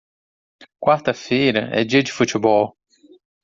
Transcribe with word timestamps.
Quarta 0.79 1.13
feira 1.13 1.69
é 1.71 1.83
dia 1.83 2.01
de 2.01 2.11
futebol. 2.11 2.75